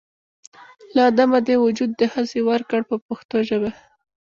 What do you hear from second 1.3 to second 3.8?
دې وجود دهسې ورکړ په پښتو ژبه.